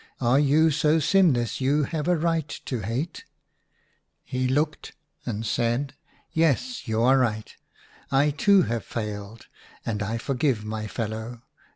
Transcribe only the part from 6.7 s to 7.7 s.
you are right;